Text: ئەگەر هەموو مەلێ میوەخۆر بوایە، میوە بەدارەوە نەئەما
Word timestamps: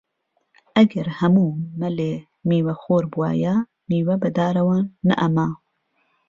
ئەگەر 0.77 1.07
هەموو 1.19 1.49
مەلێ 1.81 2.13
میوەخۆر 2.47 3.03
بوایە، 3.13 3.55
میوە 3.89 4.15
بەدارەوە 4.23 4.79
نەئەما 5.07 5.49